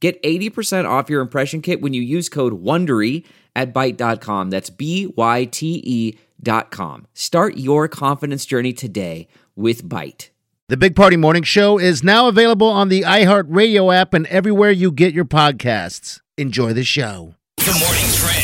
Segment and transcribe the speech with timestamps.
[0.00, 3.24] Get 80% off your impression kit when you use code WONDERY
[3.56, 4.50] at Byte.com.
[4.50, 7.06] That's B Y T E dot com.
[7.14, 10.30] Start your confidence journey today with Byte.
[10.68, 14.92] The Big Party Morning Show is now available on the iHeartRadio app and everywhere you
[14.92, 16.20] get your podcasts.
[16.36, 17.34] Enjoy the show.
[17.56, 18.37] The morning trend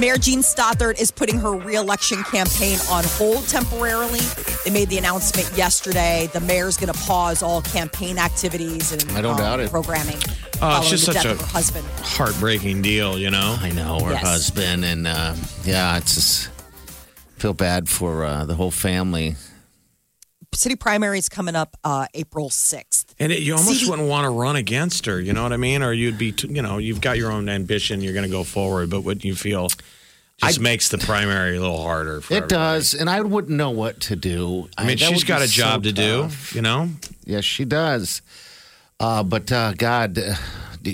[0.00, 4.20] Mayor Jean Stothert is putting her reelection campaign on hold temporarily.
[4.64, 6.30] They made the announcement yesterday.
[6.32, 9.70] The mayor's going to pause all campaign activities and I don't um, doubt it.
[9.70, 10.16] programming.
[10.16, 11.86] Oh, following it's just the such death a of her husband.
[12.00, 13.56] heartbreaking deal, you know?
[13.60, 14.22] I know her Yes.
[14.22, 16.50] husband, and uh, yeah, it's just
[17.36, 19.36] feel bad for uh, the whole family.
[20.52, 23.06] City primary is coming up uh, April 6th.
[23.18, 25.56] And it, you almost CD wouldn't want to run against her, you know what I
[25.56, 25.82] mean?
[25.82, 28.42] Or you'd be, t- you know, you've got your own ambition, you're going to go
[28.44, 29.68] forward, but what you feel
[30.38, 32.54] just makes the primary a little harder for It everybody.
[32.54, 34.68] does, and I wouldn't know what to do.
[34.76, 36.88] I mean, that she's would got a job so to do, you know?
[37.24, 38.20] Yes, she does.
[38.98, 40.34] Uh, but uh, God, uh,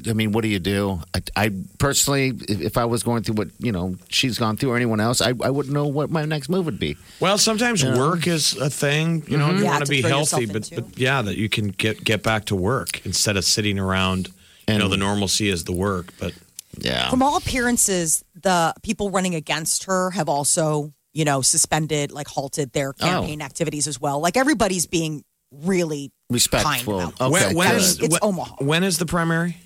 [0.09, 1.01] I mean, what do you do?
[1.15, 4.73] I, I personally, if, if I was going through what you know she's gone through,
[4.73, 6.97] or anyone else, I, I wouldn't know what my next move would be.
[7.21, 10.47] Well, sometimes work is a thing, you know, you Yeah, want to to be healthy,
[10.47, 14.29] but, but yeah, that you can get, get back to work instead of sitting around.
[14.69, 16.33] You know, the normalcy is the work, but
[16.79, 22.27] Yeah, From all appearances, the people running against her have also, you know, suspended, like
[22.29, 22.93] halted their Oh.
[23.07, 24.19] campaign activities as well.
[24.21, 26.99] Like everybody's being really respectful.
[26.99, 27.21] kind about.
[27.21, 27.81] Okay, when, when good.
[27.81, 28.57] is It's when- Omaha.
[28.59, 29.57] When is the primary?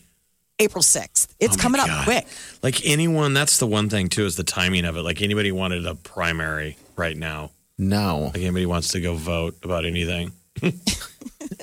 [0.61, 1.29] April 6th.
[1.41, 2.27] It's Oh my coming up quick.
[2.63, 5.03] Like anyone, that's the one thing too is the timing of it.
[5.03, 7.51] Like anybody wanted a primary right now.
[7.79, 10.33] no, Like anybody wants to go vote about anything.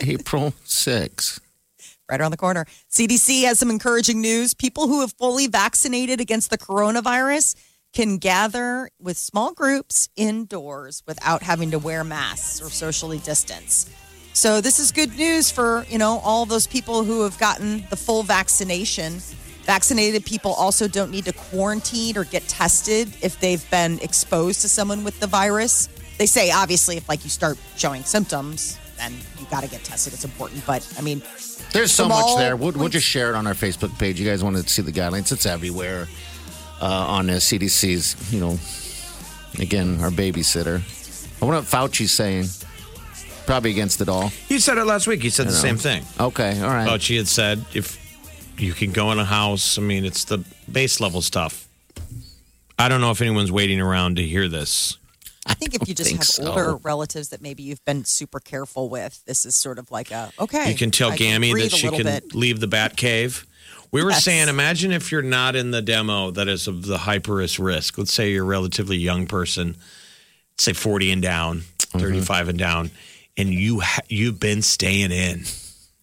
[0.01, 1.39] April 6th.
[2.09, 2.65] right around the corner.
[2.91, 4.53] CDC has some encouraging news.
[4.53, 7.55] People who have fully vaccinated against the coronavirus
[7.93, 13.89] can gather with small groups indoors without having to wear masks or socially distance.
[14.37, 17.95] So this is good news for, you know, all those people who have gotten the
[17.95, 19.17] full vaccination.
[19.63, 24.69] Vaccinated people also don't need to quarantine or get tested if they've been exposed to
[24.69, 25.89] someone with the virus.
[26.19, 30.13] They say obviously if like you start showing symptoms, then you got to get tested.
[30.13, 31.23] It's important, but I mean,
[31.73, 32.55] There's so much there.
[32.55, 34.19] We'll, we'll just share it on our Facebook page.
[34.19, 35.31] You guys want to see the guidelines?
[35.31, 36.07] It's everywhere
[36.79, 38.59] uh, on the CDC's, you know,
[39.59, 40.83] again, our babysitter.
[41.41, 42.45] I wonder what Fauci's saying.
[43.47, 44.27] Probably against it all.
[44.27, 45.23] He said it last week.
[45.23, 45.57] He said the know.
[45.57, 46.03] same thing.
[46.19, 46.85] Okay, all right.
[46.85, 47.97] But she had said if
[48.59, 51.67] you can go in a house, I mean, it's the base level stuff.
[52.77, 54.97] I don't know if anyone's waiting around to hear this.
[55.45, 56.47] I think if you just have so.
[56.49, 60.29] older relatives that maybe you've been super careful with, this is sort of like a
[60.39, 60.69] okay.
[60.69, 62.35] You can tell I Gammy breathe that she can bit.
[62.35, 63.47] leave the bat cave.
[63.93, 64.25] We were Yes.
[64.25, 67.97] saying, imagine if you're not in the demo that is of the hyperest risk.
[67.97, 69.77] Let's say you're a relatively young person,
[70.57, 71.99] say 40 and down, Mm-hmm.
[71.99, 72.91] 35 and down,
[73.37, 75.43] and you ha- you've been staying in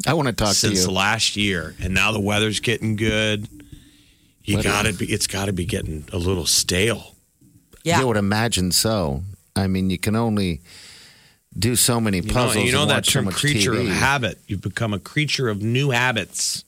[0.07, 0.91] I want to talk to since you.
[0.93, 3.49] last year, and now the weather's getting good.
[4.43, 5.07] You gotta be.
[5.07, 7.15] It's got to be getting a little stale.
[7.83, 8.01] Yeah.
[8.01, 9.23] I would imagine so.
[9.57, 10.61] I mean, you can only
[11.57, 12.65] do so many You know, puzzles.
[12.65, 13.83] you know and that watch so creature TV.
[13.83, 14.39] of habit.
[14.47, 16.65] You've become a creature of new habits.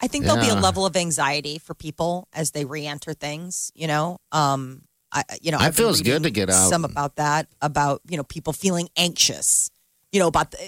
[0.00, 3.70] I think there'll be a level of anxiety for people as they re-enter things.
[3.74, 4.82] You know, um,
[5.12, 6.68] I you know, It I've feels good to get out.
[6.70, 9.70] Some about that, about you know, people feeling anxious.
[10.12, 10.58] You know, about the,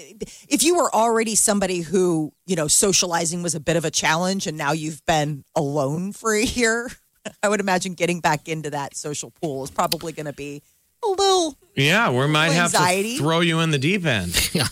[0.47, 4.47] if you were already somebody who you know socializing was a bit of a challenge,
[4.47, 6.89] and now you've been alone for a year.
[7.43, 10.61] I would imagine getting back into that social pool is probably going to be
[11.05, 13.13] a little Yeah, we might have Anxiety.
[13.17, 14.33] to throw you in the deep end.
[14.53, 14.67] Yeah,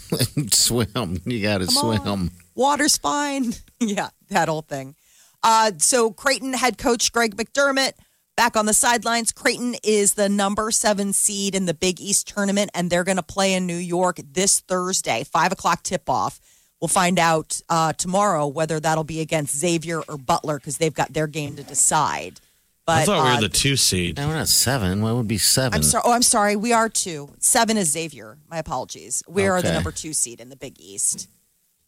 [0.51, 1.21] swim.
[1.25, 1.99] You got to Come on.
[2.01, 2.31] swim.
[2.55, 3.53] water's fine.
[3.79, 4.95] yeah, that whole thing.
[5.43, 7.93] Uh, so Creighton head coach Greg McDermott
[8.41, 9.31] back on the sidelines.
[9.31, 13.21] Creighton is the number seven seed in the Big East tournament, and they're going to
[13.21, 16.39] play in New York this Thursday, five o'clock tip off.
[16.79, 21.13] We'll find out uh, tomorrow whether that'll be against Xavier or Butler because they've got
[21.13, 22.39] their game to decide.
[22.87, 24.17] But I thought we uh, were the two seed.
[24.17, 25.03] No, we're not seven.
[25.03, 26.01] What would be 7 I'm sorry.
[26.03, 26.55] Oh, I'm sorry.
[26.55, 27.29] We are two.
[27.37, 28.39] Seven is Xavier.
[28.49, 29.21] My apologies.
[29.27, 31.29] We are the number two seed in the Big East.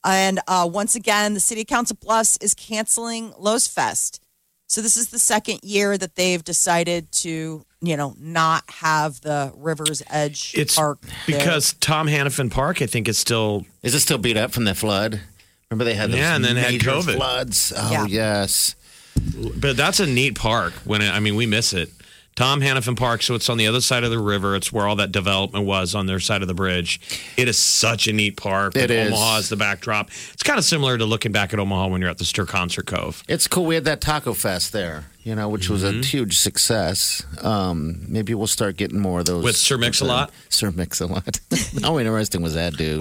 [0.04, 4.20] And uh, once again, the City of Council Bluffs is canceling Lowe's Fest.
[4.68, 9.51] So this is the second year that they've decided to you know, not have the
[9.57, 11.38] River's Edge It's Park there.
[11.38, 14.74] because Tom Hanafan Park, I think, is still Is it still beat up from the
[14.74, 15.19] flood?
[15.69, 17.15] Remember they had those Yeah, and then had major COVID.
[17.18, 17.74] floods.
[17.75, 18.06] Oh Yeah.
[18.06, 18.75] yes.
[19.57, 20.71] But that's a neat park.
[20.86, 21.89] When it, I mean, we miss it.
[22.35, 23.21] Tom Hanafan Park.
[23.21, 24.56] So it's on the other side of the river.
[24.56, 27.00] It's where all that development was on their side of the bridge.
[27.38, 28.75] It is such a neat park.
[28.75, 29.12] It is.
[29.12, 30.09] Omaha is the backdrop.
[30.33, 32.88] It's kind of similar to looking back at Omaha when you're at the Stir Concert
[32.88, 33.24] Cove.
[33.27, 33.65] It's cool.
[33.65, 36.00] We had that Taco Fest there, you know, which was mm-hmm.
[36.00, 37.24] a huge success.
[37.41, 39.44] Um, maybe we'll start getting more of those.
[39.44, 40.31] With Sir Mix a Lot?
[40.50, 41.39] Sir Mix a Lot.
[41.81, 43.00] How interesting was that dude?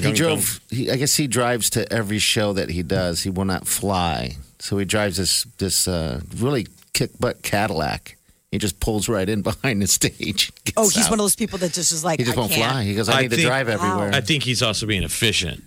[0.00, 3.22] He drove, he, I guess he drives to every show that he does.
[3.22, 4.36] He will not fly
[4.66, 8.16] so he drives this this uh, really kick butt Cadillac.
[8.50, 10.52] He just pulls right in behind the stage.
[10.76, 11.10] Oh, he's out.
[11.10, 12.72] one of those people that just is like, He just I won't can't.
[12.72, 12.82] fly.
[12.84, 14.10] He goes, I, I need to drive everywhere.
[14.14, 15.62] I think he's also being efficient.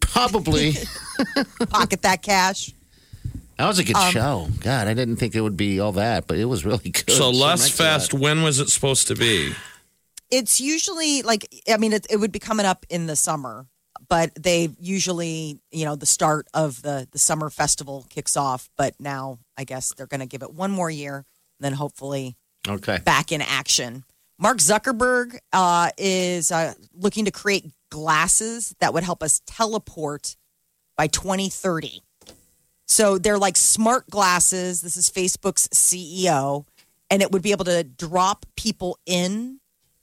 [0.00, 0.74] Probably.
[1.68, 2.72] pocket that cash.
[3.58, 4.48] that was a good Um, show.
[4.60, 7.10] God, I didn't think it would be all that, but it was really good.
[7.10, 7.90] So Sir less Mix-a-Lot.
[8.00, 8.14] fest.
[8.14, 9.52] When was it supposed to be?
[10.30, 13.66] It's usually like, I mean, it, it would be coming up in the summer,
[14.10, 18.68] but they usually, you know, the start of the the summer festival kicks off.
[18.76, 21.24] But now, I guess they're going to give it one more year, and
[21.60, 22.36] then hopefully
[22.68, 22.98] Okay.
[23.04, 24.04] back in action.
[24.38, 30.36] Mark Zuckerberg uh, is uh, looking to create glasses that would help us teleport
[30.96, 32.02] by 2030.
[32.86, 34.80] So they're like smart glasses.
[34.80, 36.64] This is Facebook's CEO,
[37.10, 39.59] and it would be able to drop people in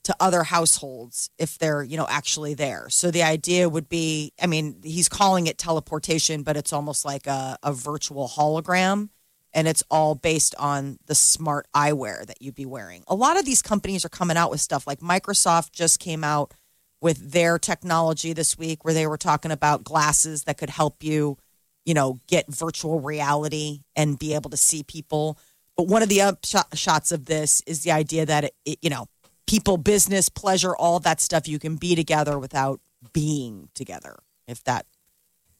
[0.07, 2.87] to other households if they're, you know, actually there.
[2.89, 7.27] So the idea would be, I mean, he's calling it teleportation, but it's almost like
[7.27, 9.09] a, a virtual hologram
[9.53, 13.03] and it's all based on the smart eyewear that you'd be wearing.
[13.09, 16.53] A lot of these companies are coming out with stuff like Microsoft just came out
[17.01, 21.37] with their technology this week where they were talking about glasses that could help you,
[21.83, 25.37] you know, get virtual reality and be able to see people.
[25.75, 29.07] But one of the upshots of this is the idea that it, it, you know,
[29.47, 32.79] people, business, pleasure, all that stuff you can be together without
[33.13, 34.17] being together.
[34.47, 34.85] If that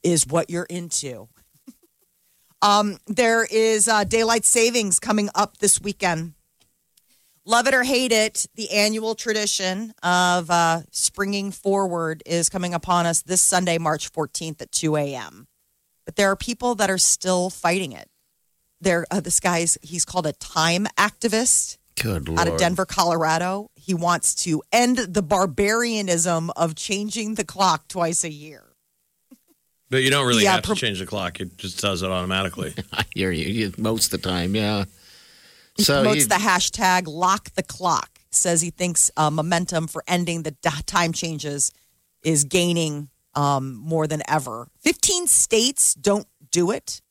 [0.04, 1.28] is what you're into.
[2.60, 6.34] Um, there is uh, daylight savings coming up this weekend.
[7.46, 13.06] Love it or hate it, the annual tradition of uh, springing forward is coming upon
[13.06, 15.48] us this Sunday, March 14th at 2 a.m.
[16.04, 18.10] But there are people that are still fighting it.
[18.82, 22.40] There, uh, this guy's he's called a time activist Good lord.
[22.40, 23.70] out of Denver, Colorado.
[23.76, 28.64] He wants to end the barbarianism of changing the clock twice a year.
[29.90, 31.40] But you don't really Yeah, have to change the clock.
[31.40, 32.74] It just does it automatically.
[32.94, 33.46] I hear you.
[33.48, 34.84] you most of the time, yeah.
[35.80, 40.44] So promotes he- the hashtag lock the clock says he thinks uh, momentum for ending
[40.44, 40.56] the
[40.86, 41.72] time changes
[42.24, 47.02] is gaining um, more than ever 15 states don't do it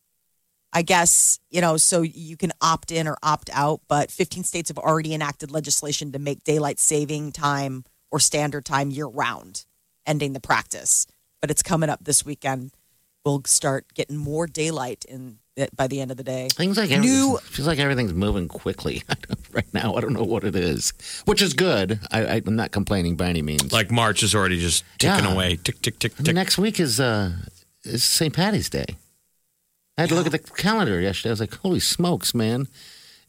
[0.76, 4.68] i guess you know so you can opt in or opt out but 15 states
[4.68, 9.64] have already enacted legislation to make daylight saving time or standard time year round
[10.06, 11.06] ending the practice
[11.40, 12.70] but it's coming up this weekend
[13.24, 15.38] we'll start getting more daylight in
[15.74, 19.02] by the end of the day Things like New- new feels like everything's moving quickly
[19.52, 19.94] right now.
[19.94, 20.92] I don't know what it is,
[21.24, 21.98] which is good.
[22.12, 23.72] I, I, I'm not complaining by any means.
[23.72, 25.32] Like March is already just ticking Yeah.
[25.32, 25.56] away.
[25.56, 26.34] Tick, tick, tick, I mean, tick.
[26.34, 27.32] next week is uh
[27.84, 28.34] is St.
[28.34, 28.84] Patty's Day.
[29.98, 31.30] I had to look at the calendar yesterday.
[31.30, 32.68] I was like, "Holy smokes, man!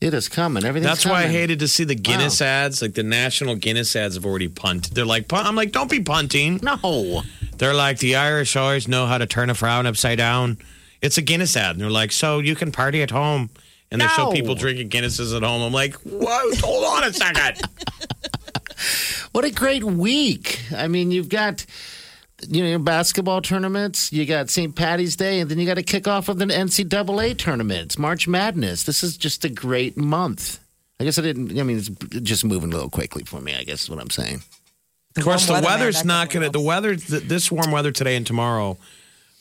[0.01, 0.63] It is coming.
[0.65, 1.37] Everything's That's why I coming.
[1.37, 2.81] hated to see the Guinness ads.
[2.81, 4.93] Like the national Guinness ads have already punted.
[4.93, 6.59] They're like, "Punt." I'm like, don't be punting.
[6.61, 7.23] No,
[7.57, 10.57] They're like, the Irish always know how to turn a frown upside down.
[11.01, 11.71] It's a Guinness ad.
[11.75, 13.49] And they're like, so you can party at home.
[13.89, 14.31] And they show No.
[14.33, 15.61] people drinking Guinnesses at home.
[15.61, 17.61] I'm like, whoa, hold on a second.
[19.31, 20.59] what a great week!
[20.75, 21.65] I mean, you've got
[22.47, 24.11] you know basketball tournaments.
[24.11, 24.75] You got St.
[24.75, 28.83] Patty's Day, and then you got to kick off with an NCAA tournaments, March Madness.
[28.83, 30.59] This is just a great month.
[30.99, 31.57] I guess I didn't.
[31.59, 31.89] I mean, it's
[32.21, 33.55] just moving a little quickly for me.
[33.55, 34.41] I guess is what I'm saying.
[35.15, 37.91] Of course, the weather, weather's that not going to, the weather, th- this warm weather
[37.91, 38.77] today and tomorrow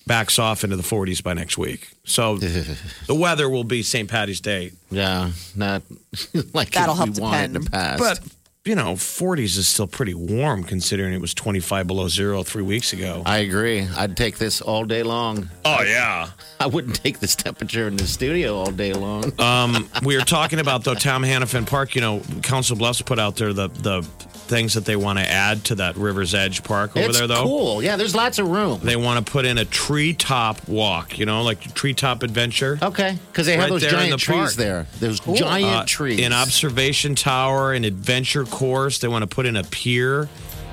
[0.07, 1.88] backs off into the 40s by next week.
[2.05, 2.37] So
[3.07, 4.09] the weather will be St.
[4.09, 4.73] Patty's Day.
[4.91, 5.83] Yeah, not
[6.55, 7.73] like That'll we help wanted in the depend.
[7.73, 7.99] past.
[7.99, 8.36] But,
[8.66, 12.92] you know, 40s is still pretty warm considering it was 25 below zero three weeks
[12.92, 13.23] ago.
[13.25, 13.87] I agree.
[13.96, 15.49] I'd take this all day long.
[15.64, 16.30] Oh, yeah.
[16.61, 19.32] I wouldn't take this temperature in the studio all day long.
[19.40, 21.94] Um, we were talking about though Tom Hanafan Park.
[21.94, 24.06] You know, Council Bluffs put out there the the
[24.47, 27.26] things that they want to add to that River's Edge Park over it's there.
[27.26, 27.83] Though cool.
[27.83, 28.81] Yeah, there's lots of room.
[28.83, 31.19] they want to put in a treetop walk.
[31.19, 32.79] You know, like treetop adventure.
[32.81, 34.53] Okay, because they have Right those giant the trees park.
[34.53, 34.87] there.
[35.00, 36.21] Those giant Uh, trees.
[36.25, 38.99] An observation tower, an adventure course.
[38.99, 40.29] They want to put in a pier.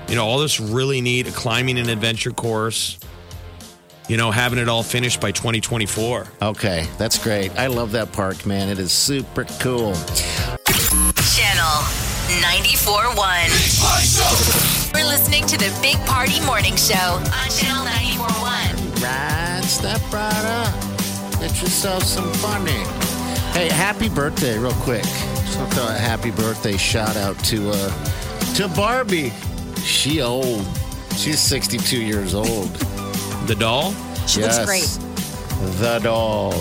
[0.08, 2.98] You know, all this really neat climbing and adventure course.
[4.10, 6.28] you know, having it all finished by 2024.
[6.42, 7.58] Okay, that's great.
[7.58, 8.68] I love that park, man.
[8.68, 9.94] It is super cool.
[12.28, 12.48] Channel
[13.16, 14.94] 94.1.
[14.94, 19.04] We're listening to the Big Party Morning Show on Channel 94.1.
[19.04, 20.74] Right, step right up.
[21.40, 22.84] Get yourself some funny.
[23.52, 25.04] Hey, happy birthday, real quick.
[25.04, 27.92] Just want to throw a happy birthday shout out to uh
[28.56, 29.34] to Barbie.
[29.84, 30.66] She old.
[31.18, 32.70] She's 62 years old.
[33.48, 33.94] The doll?
[34.28, 34.98] She looks great.
[35.80, 36.54] The doll.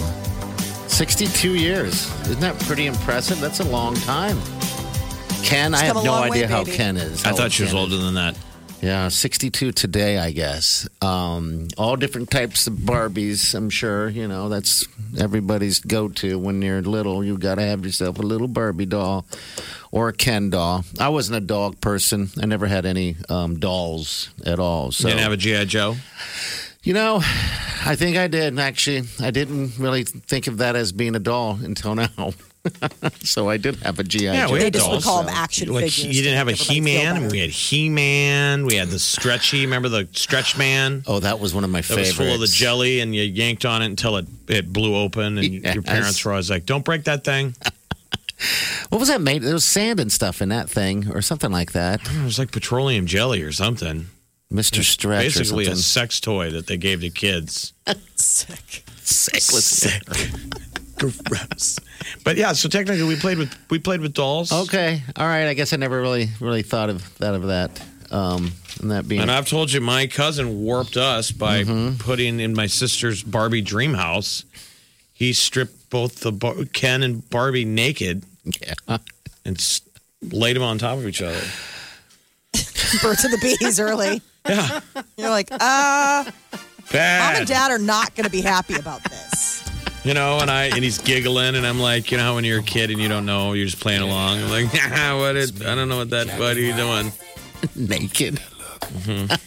[0.89, 2.11] 62 years.
[2.23, 3.41] Isn't that pretty impressive?
[3.41, 4.39] That's a long time.
[5.43, 6.77] Ken, I have no long way, idea how baby.
[6.77, 7.25] Ken is.
[7.25, 7.93] I thought she was Ken is.
[7.93, 8.37] older than that.
[8.81, 10.89] Yeah, 62 today, I guess.
[11.01, 14.09] Um, all different types of Barbies, I'm sure.
[14.09, 14.85] You know, that's
[15.21, 17.23] everybody's go to when you're little.
[17.23, 19.25] You've got to have yourself a little Barbie doll
[19.93, 20.85] or a Ken doll.
[20.99, 22.31] I wasn't a dog person.
[22.43, 24.91] I never had any um, dolls at all.
[24.91, 25.65] So, Didn't have a G.I.
[25.67, 25.95] Joe?
[26.83, 27.19] you know,
[27.87, 29.03] I think I did, actually.
[29.21, 32.33] I didn't really think of that as being a doll until now.
[33.23, 34.33] so I did have a G.I.
[34.33, 34.53] Yeah, Joe.
[34.53, 36.07] we They had just would call them action Like figures.
[36.17, 37.15] you didn't have a He feel Man.
[37.23, 37.29] better.
[37.33, 38.67] We had He Man.
[38.67, 39.63] We had the Stretchy.
[39.63, 41.03] Remember the Stretch Man?
[41.07, 42.11] Oh, that was one of my That favorites.
[42.11, 45.39] was full of the jelly, and you yanked on it until it, it blew open,
[45.39, 45.75] and Yes.
[45.75, 47.55] your parents were always like, "Don't break that thing."
[48.89, 49.43] What was that made?
[49.43, 52.01] There was sand and stuff in that thing, or something like that.
[52.13, 54.07] It was like petroleum jelly or something.
[54.53, 54.83] Mr.
[54.83, 57.73] Stretch Basically, or a sex toy that they gave to kids.
[58.17, 58.83] Sick.
[59.01, 59.41] Sick.
[59.41, 60.03] Sick.
[60.99, 61.79] Gross.
[62.25, 64.53] But yeah, so technically, we played with we played with dolls.
[64.53, 65.47] Okay, all right.
[65.49, 67.83] I guess I never really, really thought of that of that.
[68.11, 71.97] Um, and that being And I've told you, my cousin warped us by Mm-hmm.
[71.99, 74.45] putting in my sister's Barbie dream house.
[75.15, 78.25] He stripped both the Bar- Ken and Barbie naked
[78.61, 78.99] yeah.
[79.45, 79.81] and s-
[80.21, 81.41] laid them on top of each other.
[83.01, 84.21] Birds of the bees early.
[84.49, 84.81] Yeah,
[85.17, 86.33] You're like, uh, mom
[86.91, 87.37] bad.
[87.39, 89.52] and dad are not going to be happy about this.
[90.05, 92.59] You know, and I and he's giggling, and I'm like, you know, how when you're
[92.59, 94.43] a kid and you don't know, you're just playing along.
[94.43, 94.73] I'm like,
[95.19, 95.63] what is?
[95.63, 96.27] I don't know what that.
[96.41, 97.13] What are you doing?
[97.77, 98.41] naked.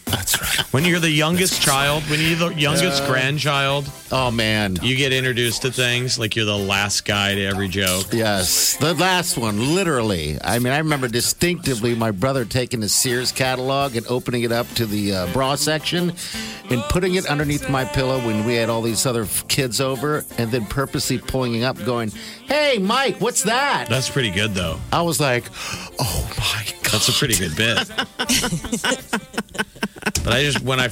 [0.72, 4.76] When you're the youngest child, when you're the youngest grandchild, Oh man.
[4.82, 8.06] you get introduced to things like you're the last guy to every joke.
[8.12, 10.36] Yes, the last one, literally.
[10.42, 14.68] I mean, I remember distinctively my brother taking the Sears catalog and opening it up
[14.74, 16.12] to the uh, bra section
[16.70, 20.50] and putting it underneath my pillow when we had all these other kids over, and
[20.50, 22.10] then purposely pulling it up, going,
[22.46, 24.78] "Hey, Mike, what's that?" That's pretty good, though.
[24.92, 25.44] I was like,
[26.00, 27.76] "Oh my god!" That's a pretty good bit.
[30.24, 30.88] but I just when I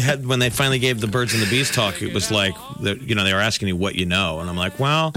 [0.00, 2.96] had when they finally gave the birds and the bees talk, it was like the,
[3.00, 5.12] you know they were asking you what you know, and I'm like, well,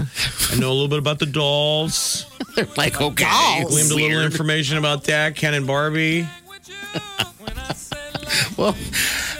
[0.50, 2.26] I know a little bit about the dolls.
[2.56, 3.70] They're like, "Okay." Dolls.
[3.70, 6.26] Gleaned a little information about that, Ken and Barbie.
[8.56, 8.72] Well,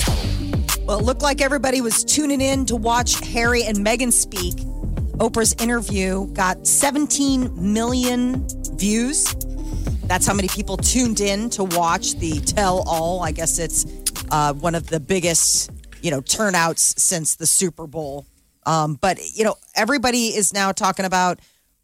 [0.85, 4.55] Well, it looked like everybody was tuning in to watch Harry and Meghan speak.
[5.17, 9.25] Oprah's interview got 17 million views.
[10.05, 13.21] That's how many people tuned in to watch the tell all.
[13.21, 13.85] I guess it's
[14.31, 15.69] uh, one of the biggest,
[16.01, 18.25] you know, turnouts since the Super Bowl.
[18.65, 21.39] Um, but, you know, everybody is now talking about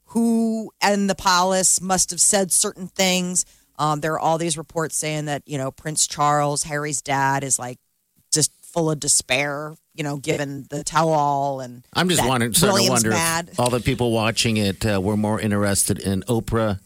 [0.05, 3.45] who and the palace must have said certain things.
[3.79, 7.59] Um, there are all these reports saying that, you know, Prince Charles, Harry's dad, is
[7.59, 7.79] like
[8.31, 11.59] just full of despair, you know, given the tell all.
[11.59, 13.13] And I'm just wondering, starting to wonder
[13.59, 16.79] all the people watching it uh, were more interested in Oprah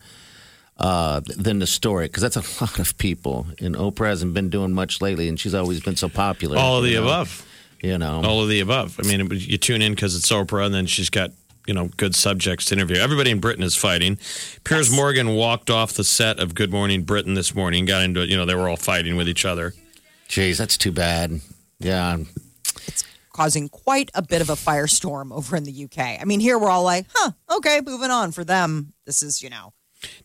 [0.81, 3.47] uh, than the story, because that's a lot of people.
[3.59, 6.57] And Oprah hasn't been doing much lately, and she's always been so popular.
[6.57, 7.03] All of the know?
[7.03, 7.47] above.
[7.81, 9.00] You know, All of the above.
[9.03, 11.31] I mean, you tune in because it's Oprah, and then she's got
[11.67, 12.97] you know good subjects to interview.
[12.97, 14.17] Everybody in Britain is fighting.
[14.63, 17.85] Piers Morgan walked off the set of Good Morning Britain this morning.
[17.85, 18.29] Got into it.
[18.29, 19.73] You know, they were all fighting with each other.
[20.29, 21.41] jeez, that's too bad.
[21.79, 22.17] Yeah,
[22.88, 26.21] It's causing quite a bit of a firestorm over in the UK.
[26.21, 28.31] I mean, here we're all like, huh, okay, moving on.
[28.31, 29.73] For them, this is, you know,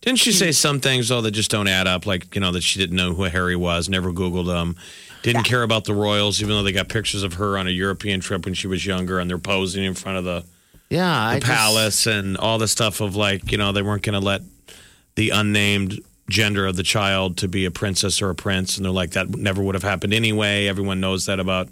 [0.01, 2.07] Didn't she say some things though that just don't add up?
[2.07, 4.77] Like you know that she didn't know who Harry was, never Googled him,
[5.23, 8.21] didn't care about the royals, even though they got pictures of her on a European
[8.21, 10.45] trip when she was younger, and they're posing in front of the,
[10.89, 11.27] yeah.
[11.27, 14.19] I the just- palace and all the stuff of like you know they weren't going
[14.19, 14.43] to let
[15.17, 18.93] the unnamed gender of the child to be a princess or a prince, and they're
[18.93, 20.67] like that never would have happened anyway.
[20.67, 21.69] Everyone knows that about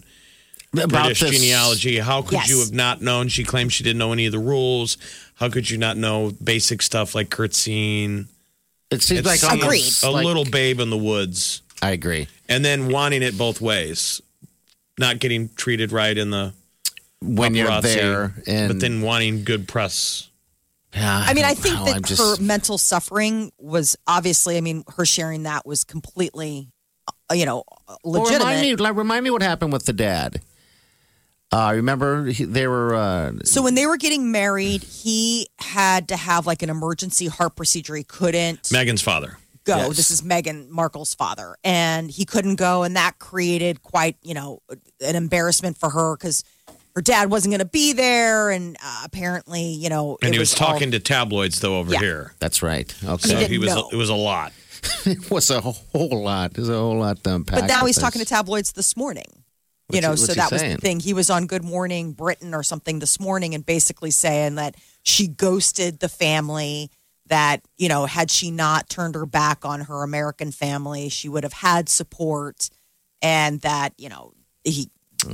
[0.82, 1.98] about British this- genealogy.
[1.98, 2.48] How could Yes.
[2.50, 3.28] you have not known?
[3.28, 4.96] She claimed she didn't know any of the rules.
[5.36, 8.28] How could you not know basic stuff like curtsying?
[8.90, 12.28] It seems It's like almost a like- little babe in the woods, I agree.
[12.48, 14.20] and then wanting it both ways,
[14.98, 16.52] not getting treated right in the
[17.20, 20.28] When you're paparazzi, there, and but then wanting good press.
[20.94, 21.84] Yeah, I mean, I think know.
[21.86, 24.56] that I'm just, her mental suffering was obviously.
[24.56, 26.68] I mean, her sharing that was completely,
[27.28, 27.64] uh, you know,
[28.04, 28.38] Well, legitimate.
[28.46, 30.40] remind me, like, remind me what happened with the dad.
[31.54, 32.94] Uh, remember he, they were.
[32.94, 37.54] Uh, So when they were getting married, he had to have like an emergency heart
[37.56, 37.94] procedure.
[37.94, 39.38] He couldn't Meghan's father.
[39.64, 39.76] go.
[39.76, 39.96] Yes.
[39.96, 44.60] This is Meghan Markle's father, and he couldn't go, and that created quite you know
[45.00, 46.42] an embarrassment for her because
[46.96, 50.38] her dad wasn't going to be there, and uh, apparently you know And it he
[50.40, 52.00] was, all- talking to tabloids though over Yeah.
[52.00, 52.34] here.
[52.40, 52.92] that's right.
[53.04, 53.88] Okay, So didn't he was know.
[53.92, 54.52] it was a lot.
[55.06, 56.54] it was a whole lot.
[56.54, 57.60] There's a whole lot to unpack.
[57.60, 58.02] But now he's this.
[58.02, 59.43] talking to tabloids this morning.
[59.90, 60.76] You know, so that was saying?
[60.76, 61.00] the thing.
[61.00, 65.28] He was on Good Morning Britain or something this morning and basically saying that she
[65.28, 66.90] ghosted the family.
[67.28, 71.42] That, you know, had she not turned her back on her American family, she would
[71.42, 72.68] have had support.
[73.22, 74.90] And that, you know, he,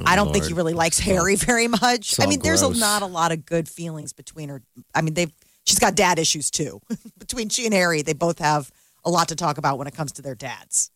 [0.06, 2.20] I don't think he Oh, really likes Harry very much.
[2.20, 4.62] I mean, there's a, not a lot of good feelings between her.
[4.94, 5.32] I mean, they've,
[5.64, 6.80] she's got dad issues too.
[7.18, 8.70] between she and Harry, they both have
[9.04, 10.92] a lot to talk about when it comes to their dads.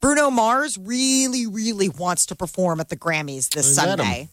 [0.00, 4.06] Bruno Mars really, really wants to perform at the Grammys this Let him.
[4.06, 4.28] Sunday.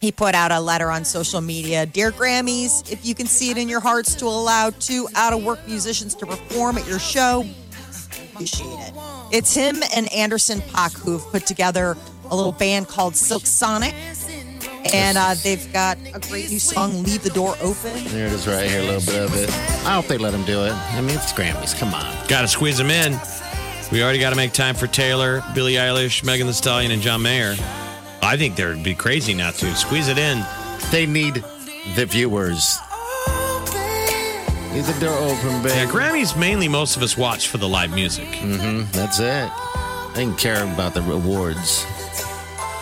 [0.00, 3.58] He put out a letter on social media Dear Grammys, if you can see it
[3.58, 7.44] in your hearts to allow two out of work musicians to perform at your show,
[8.32, 8.94] appreciate it.
[9.32, 11.96] It's him and Anderson Paak who've put together
[12.30, 13.94] a little band called Silk Sonic.
[14.92, 18.04] And uh, they've got a great new song, Leave the Door Open.
[18.04, 19.48] There it is, right here, a little bit of it.
[19.86, 20.72] I hope they let him do it.
[20.72, 21.76] I mean, it's Grammys.
[21.78, 22.28] Come on.
[22.28, 23.18] Got to squeeze him in.
[23.92, 27.22] We already got to make time for Taylor, Billie Eilish, Megan Thee Stallion, and John
[27.22, 27.54] Mayer.
[28.22, 30.44] I think they'd be crazy not to squeeze it in.
[30.90, 31.44] They need
[31.94, 32.78] the viewers.
[34.72, 35.74] Leave the door open, baby.
[35.74, 38.28] Yeah, Grammys mainly most of us watch for the live music.
[38.92, 39.50] That's it.
[40.14, 41.84] They can care about the rewards.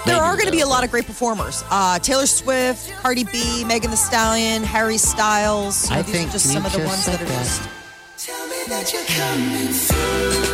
[0.07, 1.63] There They are going to be a lot of great performers.
[1.71, 5.85] Uh, Taylor Swift, Cardi B, Megan Thee Stallion, Harry Styles.
[5.89, 7.29] You know, I these think are just some of the just ones that said are
[7.29, 8.87] that.
[8.87, 10.52] just.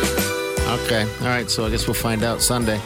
[0.69, 1.03] Okay.
[1.21, 1.49] All right.
[1.49, 2.79] So I guess we'll find out Sunday.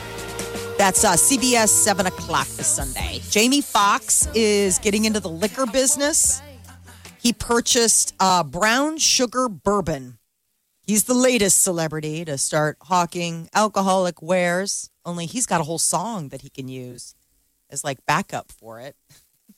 [0.77, 3.21] That's uh, CBS 7 o'clock this Sunday.
[3.29, 6.41] Jamie Foxx is getting into the liquor business.
[7.21, 10.17] He purchased uh, brown sugar bourbon.
[10.85, 16.29] He's the latest celebrity to start hawking alcoholic wares, only he's got a whole song
[16.29, 17.15] that he can use
[17.69, 18.95] as like backup for it.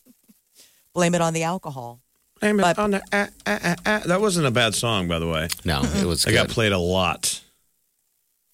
[0.93, 2.01] Blame it on the alcohol.
[2.39, 4.01] Blame it But- on the- ah, ah, ah.
[4.05, 5.47] That wasn't a bad song, by the way.
[5.63, 6.35] No, it was I good.
[6.35, 7.41] got played a lot.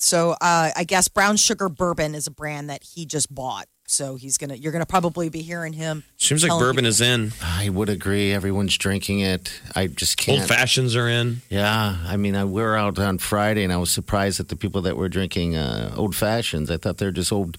[0.01, 3.67] So uh, I guess Brown Sugar Bourbon is a brand that he just bought.
[3.85, 6.03] So he's gonna, you're gonna probably be hearing him.
[6.17, 7.33] Seems like bourbon people- is in.
[7.43, 8.33] I would agree.
[8.33, 9.61] Everyone's drinking it.
[9.75, 10.39] I just can't.
[10.39, 11.41] Old fashions are in.
[11.49, 14.55] Yeah, I mean, I, we were out on Friday, and I was surprised at the
[14.55, 16.71] people that were drinking uh, old fashions.
[16.71, 17.57] I thought they're just old,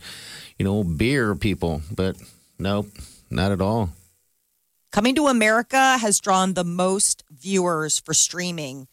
[0.59, 2.17] you know, old beer people, but
[2.59, 2.89] nope,
[3.31, 3.91] not at all.
[4.91, 8.89] Coming to America has drawn the most viewers for streaming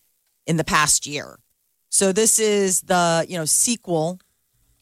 [0.45, 1.39] in the past year.
[1.89, 4.19] So this is the you know sequel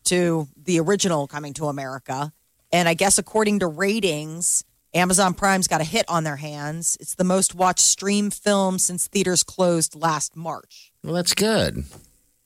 [0.05, 2.31] to the original Coming to America,
[2.71, 6.97] and I guess according to ratings, Amazon Prime's got a hit on their hands.
[6.99, 10.91] It's the most watched stream film since theaters closed last March.
[11.03, 11.83] Well, that's good.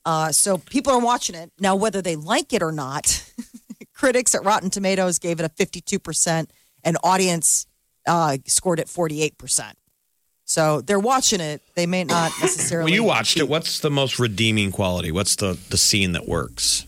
[0.04, 3.24] Uh, so people are watching it now, whether they like it or not.
[4.02, 6.50] critics at Rotten Tomatoes gave it a 52%,
[6.82, 7.66] and audience
[8.04, 9.74] uh, scored it 48%.
[10.52, 11.62] So they're watching it.
[11.76, 12.90] They may not necessarily.
[12.90, 13.48] Well, you watched it.
[13.48, 15.10] What's the most redeeming quality?
[15.10, 16.86] What's the the scene that works?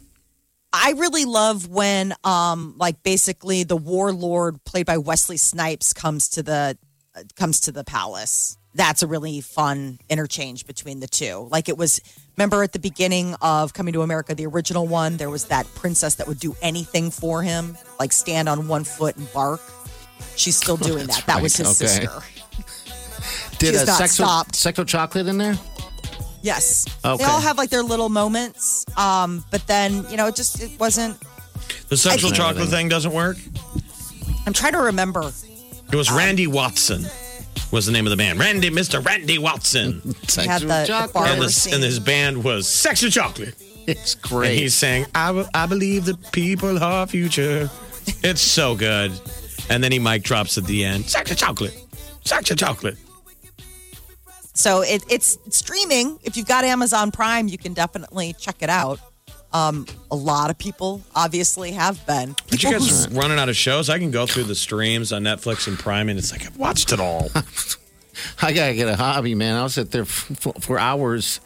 [0.70, 6.42] I really love when, um, like, basically the warlord played by Wesley Snipes comes to
[6.42, 6.76] the
[7.16, 8.58] uh, comes to the palace.
[8.74, 11.48] That's a really fun interchange between the two.
[11.50, 12.00] Like it was.
[12.36, 16.16] Remember at the beginning of Coming to America, the original one, there was that princess
[16.16, 19.60] that would do anything for him, like stand on one foot and bark.
[20.36, 21.24] She's still doing that.
[21.28, 21.86] That was his Okay.
[21.86, 22.10] sister.
[23.58, 24.52] Did has a not sexo, stopped.
[24.54, 25.54] sexo chocolate in there?
[26.42, 27.24] Yes, Okay.
[27.24, 28.84] they all have like their little moments.
[28.96, 31.16] Um, but then you know, it just it wasn't.
[31.88, 33.38] The sexual think- chocolate thing doesn't work.
[34.46, 35.32] I'm trying to remember.
[35.90, 37.06] It was Randy Watson.
[37.70, 39.04] Was the name of the band Randy, Mr.
[39.04, 41.12] Randy Watson, He had the, the chocolate.
[41.14, 43.54] barber and, the, and his band was Sexual Chocolate.
[43.86, 44.58] It's And great.
[44.58, 47.68] he's saying, I, be- I believe the people are future.
[48.22, 49.12] It's so good.
[49.70, 51.06] And then he mic drops at the end.
[51.06, 51.76] Sexual Chocolate.
[52.24, 52.96] Sexual Chocolate.
[54.54, 56.18] So it, it's streaming.
[56.22, 59.00] If you've got Amazon Prime, you can definitely check it out.
[59.52, 62.34] Um, a lot of people obviously have been.
[62.50, 63.88] But you guys who- running out of shows?
[63.90, 66.92] I can go through the streams on Netflix and Prime, and it's like I've watched
[66.92, 67.30] it all.
[68.42, 69.56] I gotta get a hobby, man.
[69.56, 71.40] I'll sit there f- f- for hours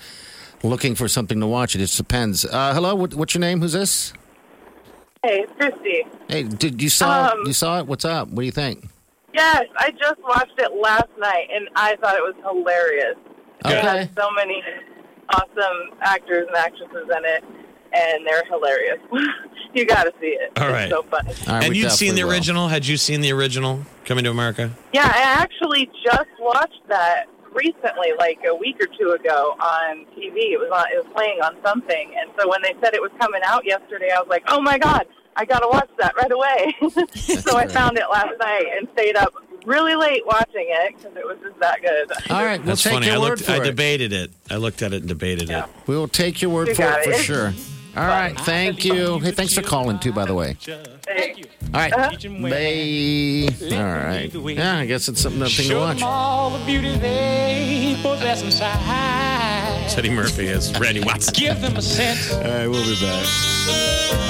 [0.62, 1.74] looking for something to watch.
[1.74, 2.44] It just depends.
[2.44, 3.60] Uh, hello, what, what's your name?
[3.60, 4.12] Who's this?
[5.22, 6.04] Hey, it's Christy.
[6.28, 7.86] Hey, did you saw Um, you saw it?
[7.86, 8.28] What's up?
[8.28, 8.86] What do you think?
[9.34, 13.16] Yes, I just watched it last night, and I thought it was hilarious.
[13.64, 14.62] It has so many
[15.34, 17.44] awesome actors and actresses in it,
[17.92, 18.98] and they're hilarious.
[19.74, 20.58] you got to see it.
[20.58, 21.32] All it's so funny.
[21.46, 22.32] All right, and you'd seen the will.
[22.32, 22.68] original?
[22.68, 24.70] Had you seen the original Coming to America?
[24.94, 27.26] Yeah, I actually just watched that
[27.58, 30.54] recently, like a week or two ago on TV.
[30.54, 30.86] It was on.
[30.92, 34.10] It was playing on something, and so when they said it was coming out yesterday,
[34.14, 36.74] I was like, "Oh my god, I got to watch that right away."
[37.42, 39.34] so I found it last night and stayed up
[39.66, 42.10] really late watching it because it was just that good.
[42.30, 43.06] All right, we'll That's take funny.
[43.06, 43.42] your I word looked.
[43.42, 43.64] for I it.
[43.64, 44.30] debated it.
[44.50, 45.64] I looked at it and debated it.
[45.86, 47.16] We will take your word You for got it for it.
[47.18, 47.52] sure.
[47.96, 49.18] All right, thank you.
[49.18, 50.54] Hey, thanks for calling too, by the way.
[50.60, 51.37] Thank you.
[51.74, 52.16] All right, bye.
[53.76, 54.32] All right.
[54.56, 56.02] Yeah, I guess it's something nothing to watch.
[56.02, 59.94] all the beauty they possess inside.
[59.98, 61.34] Eddie Murphy is Randy Watson.
[61.34, 63.22] Give them a sense All right, we'll be back.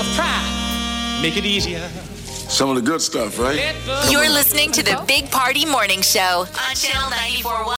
[0.01, 1.21] of pride.
[1.23, 1.87] Make it easier.
[2.49, 3.75] Some of the good stuff, right?
[4.11, 7.78] You're listening to the Big Party Morning Show on Channel 941.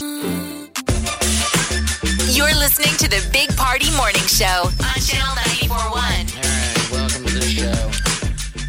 [0.00, 0.06] You're
[2.56, 5.34] listening to the Big Party Morning Show on Channel
[5.68, 5.92] 941.
[5.92, 7.90] All right, welcome to the show.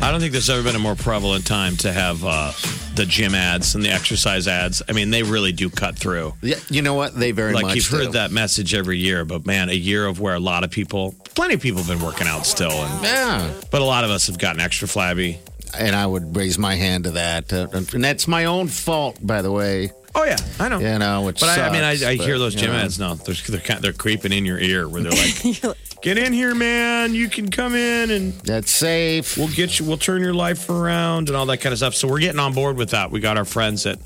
[0.05, 2.51] I don't think there's ever been a more prevalent time to have uh,
[2.95, 4.81] the gym ads and the exercise ads.
[4.89, 6.33] I mean, they really do cut through.
[6.41, 7.15] Yeah, you know what?
[7.17, 8.11] They very like much you've heard do.
[8.13, 11.53] that message every year, but man, a year of where a lot of people, plenty
[11.53, 13.49] of people have been working out still, and Yeah.
[13.71, 15.39] but a lot of us have gotten extra flabby.
[15.73, 17.53] And I would raise my hand to that.
[17.53, 19.91] Uh, and that's my own fault, by the way.
[20.15, 20.79] Oh yeah, I know.
[20.79, 22.77] You know, which But I, I mean, I, I but, hear those gym know.
[22.77, 23.15] ads now.
[23.15, 25.11] They're they're, kind they're creeping in your ear where they're
[25.63, 27.13] like, "Get in here, man.
[27.15, 29.37] You can come in and That's safe.
[29.37, 29.85] we'll get you.
[29.85, 32.53] We'll turn your life around and all that kind of stuff." So we're getting on
[32.53, 33.09] board with that.
[33.09, 33.99] We got our friends at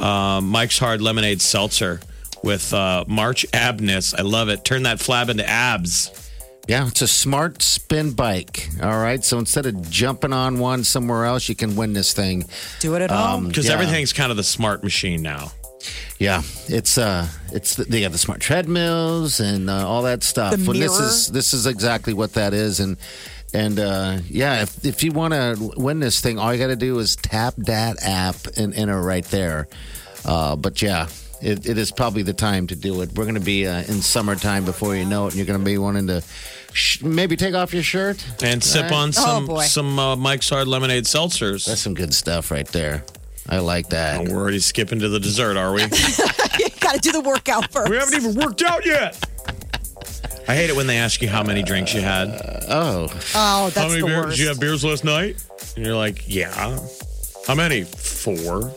[0.00, 2.00] uh, Mike's Hard Lemonade Seltzer
[2.42, 4.14] with uh, March Abness.
[4.14, 4.64] I love it.
[4.64, 6.10] Turn that flab into abs.
[6.66, 8.68] Yeah, it's a smart spin bike.
[8.82, 9.22] All right.
[9.22, 12.44] So instead of jumping on one somewhere else, you can win this thing.
[12.80, 13.48] Do it at home.
[13.48, 13.74] Because Yeah.
[13.74, 15.52] everything's kind of the smart machine now.
[16.18, 20.56] Yeah, it's uh, it's the, they got the smart treadmills and uh, all that stuff.
[20.56, 22.96] The Well, this is this is exactly what that is, and
[23.52, 26.76] and uh, yeah, if if you want to win this thing, all you got to
[26.76, 29.68] do is tap that app and enter right there.
[30.24, 31.08] Uh, but yeah.
[31.42, 33.10] It, it is probably the time to do it.
[33.14, 35.64] We're going to be uh, in summertime before you know it, and you're going to
[35.64, 36.22] be wanting to
[36.74, 38.24] sh- maybe take off your shirt.
[38.42, 38.92] And sip Right.
[38.92, 39.62] on some boy.
[39.64, 41.64] some uh, Mike's Hard Lemonade Seltzers.
[41.66, 43.04] That's some good stuff right there.
[43.48, 44.20] I like that.
[44.20, 45.82] Oh, we're already skipping to the dessert, are we?
[45.82, 45.88] you
[46.80, 47.90] got to do the workout first.
[47.90, 49.22] we haven't even worked out yet.
[50.48, 52.28] I hate it when they ask you how many drinks you had.
[52.68, 54.24] Oh, Oh, that's how many the beers?
[54.26, 54.36] worst.
[54.36, 55.42] Did you have beers last night?
[55.76, 56.78] And you're like, yeah.
[57.46, 57.84] How many?
[57.84, 58.72] Four.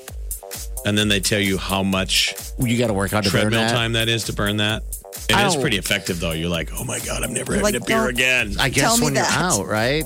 [0.85, 3.61] And then they tell you how much you got to work out to burn treadmill
[3.61, 3.71] that.
[3.73, 4.83] time that is to burn that.
[5.29, 5.57] It is Ow.
[5.57, 5.61] Oh.
[5.61, 6.31] pretty effective, though.
[6.31, 8.55] You're like, oh my God, I'm never having like, a beer again.
[8.59, 10.05] I guess Tell me when you're out, right?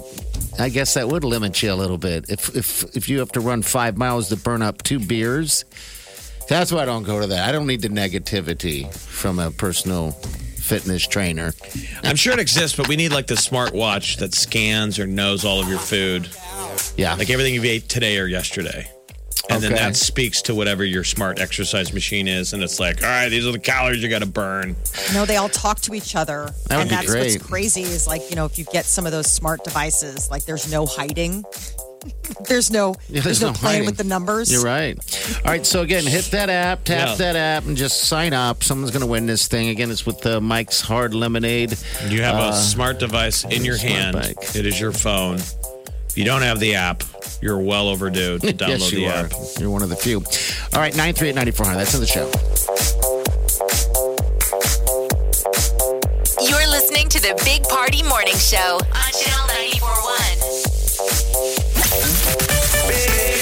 [0.60, 2.30] I guess that would limit you a little bit.
[2.30, 5.64] If if if you have to run five miles to burn up two beers,
[6.50, 7.48] that's why I don't go to that.
[7.48, 11.54] I don't need the negativity from a personal fitness trainer.
[12.04, 15.46] I'm sure it exists, but we need like the smart watch that scans or knows
[15.46, 16.30] all of your food,
[16.98, 18.90] Yeah, like everything you ate today or yesterday.
[19.50, 22.54] And then that speaks to whatever your smart exercise machine is.
[22.54, 24.76] And it's like, all right, these are the calories you got to burn.
[25.14, 26.52] No, they all talk to each other.
[26.68, 27.32] That would and be that's great.
[27.34, 30.46] what's crazy is like, you know, if you get some of those smart devices, like
[30.46, 31.44] there's no hiding.
[32.48, 34.52] there's no Yeah, there's, no, playing with the numbers.
[34.52, 34.98] You're right.
[35.46, 37.16] All right, so again, hit that app, tap Yeah.
[37.16, 38.64] that app, and just sign up.
[38.64, 39.70] Someone's going to win this thing.
[39.70, 41.78] Again, it's with uh, Mike's Hard Lemonade.
[42.08, 44.14] You have Uh, a smart device in your hand.
[44.14, 44.56] bike.
[44.56, 45.40] It is your phone.
[46.12, 47.04] If you don't have the app,
[47.42, 49.26] you're well overdue to download yes, you the are.
[49.28, 49.32] app.
[49.62, 50.18] You're one of the few.
[50.18, 51.80] All right, 938 9400.
[51.80, 52.30] That's in the show.
[56.44, 59.48] You're listening to the Big Party Morning Show on Channel
[59.80, 61.42] 941.
[62.84, 63.41] Party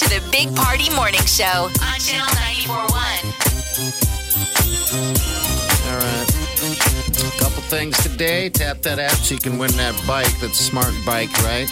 [0.00, 2.26] to the Big Party Morning Show on Channel
[2.66, 3.00] 941.
[5.86, 6.28] All right.
[7.18, 8.48] A couple things today.
[8.48, 10.30] Tap that app so you can win that bike.
[10.40, 11.68] That's Smart Bike, right?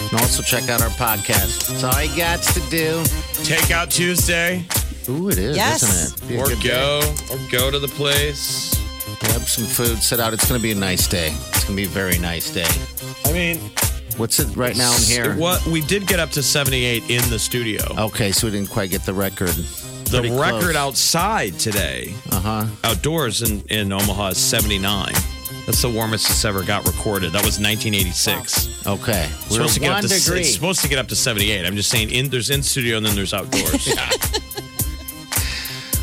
[0.00, 1.68] And also check out our podcast.
[1.68, 3.02] That's all you got to do.
[3.44, 4.64] Takeout Tuesday.
[5.08, 5.82] Ooh, it is, Yes.
[5.82, 6.28] isn't it?
[6.28, 6.68] Be Or good day.
[6.70, 8.74] go, or go to the place.
[9.20, 10.32] Grab some food, sit out.
[10.32, 11.32] It's going to be a nice day.
[11.50, 12.66] It's going to be a very nice day.
[13.26, 13.60] I mean,
[14.20, 15.34] What's it right now in here?
[15.36, 17.82] What we did get up to 78 in the studio.
[17.98, 19.48] Okay, so we didn't quite get the record.
[19.48, 20.76] the Pretty record close.
[20.76, 22.66] outside today, Uh huh.
[22.84, 25.12] outdoors in, in Omaha, is 79.
[25.66, 27.32] That's the warmest it's ever got recorded.
[27.32, 28.86] That was 1986.
[28.86, 29.24] Okay.
[29.30, 30.40] It's We're supposed to get one up to, degree.
[30.40, 31.64] It's supposed to get up to 78.
[31.64, 33.88] I'm just saying, in there's in studio and then there's outdoors.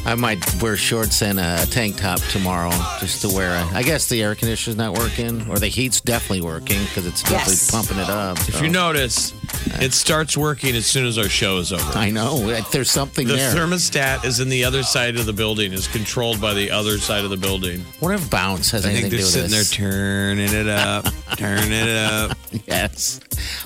[0.08, 3.74] I might wear shorts and a tank top tomorrow just to wear it.
[3.74, 7.54] I guess the air conditioner's not working, or the heat's definitely working because it's definitely
[7.56, 7.70] Yes.
[7.72, 8.38] pumping it up.
[8.48, 9.34] If you notice,
[9.82, 11.98] it starts working as soon as our show is over.
[11.98, 13.54] I know there's something The there.
[13.54, 17.26] thermostat is in the other side of the building, is controlled by the other side
[17.26, 17.84] of the building.
[18.00, 19.72] what if bounce has I anything think to they're do with sitting there this?
[19.72, 22.38] turning it up, turning it up.
[22.66, 23.20] yes,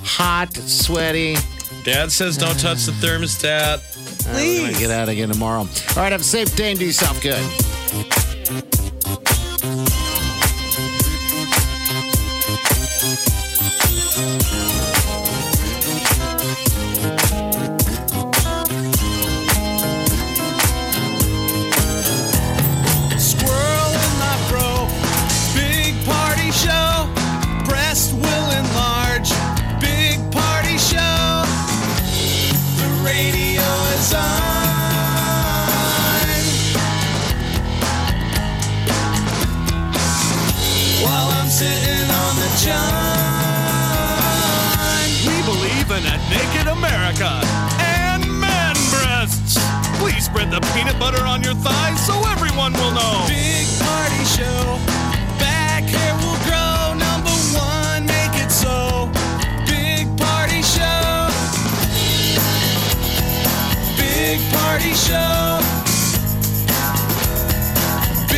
[0.03, 1.37] hot, sweaty.
[1.83, 3.79] Dad says don't touch the thermostat.
[4.27, 5.61] All right, we're gonna get out again tomorrow.
[5.61, 7.41] All right, have a safe day and do yourself good.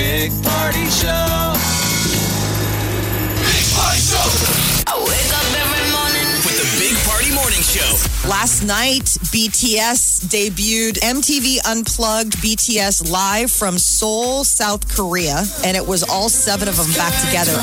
[0.04, 1.56] Big party show.
[3.40, 4.20] Big Party Show
[4.86, 6.28] I wake up every morning.
[6.44, 8.28] with the Big Party Morning Show.
[8.28, 16.04] Last night, BTS debuted MTV Unplugged BTS live from Seoul, South Korea, and it was
[16.04, 17.54] all seven of them back together.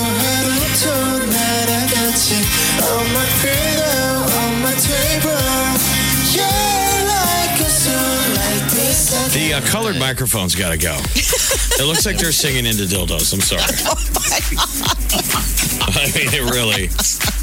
[9.51, 10.95] The uh, colored microphone's got to go.
[10.95, 13.35] it looks like they're singing into dildos.
[13.35, 13.67] I'm sorry.
[15.91, 16.87] I mean, it really.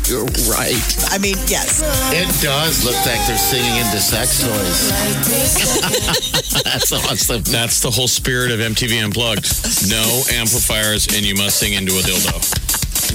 [0.08, 0.80] You're right.
[1.12, 1.84] I mean, yes.
[2.16, 4.88] It does look like they're singing into sex toys.
[6.64, 7.44] That's awesome.
[7.44, 9.52] That's the whole spirit of MTV Unplugged.
[9.92, 12.40] No amplifiers, and you must sing into a dildo.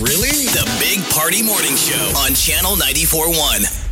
[0.05, 0.53] Really?
[0.53, 3.83] The Big Party Morning Show on Channel 94.1.